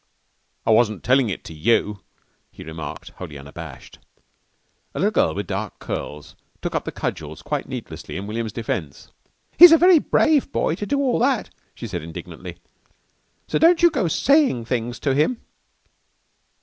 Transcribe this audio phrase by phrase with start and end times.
[0.65, 1.99] "I wasn't tellin' it to you,"
[2.51, 3.99] he remarked, wholly unabashed.
[4.95, 9.11] A little girl with dark curls took up the cudgels quite needlessly in William's defence.
[9.59, 12.57] "He's a very brave boy to do all that," she said indignantly.
[13.47, 15.39] "So don't you go saying things to him."